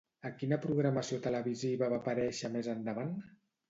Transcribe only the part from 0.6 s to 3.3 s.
programació televisiva va aparèixer més endavant?